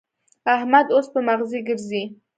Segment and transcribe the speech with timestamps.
[0.55, 2.03] احمد اوس په مغزي ګرزي.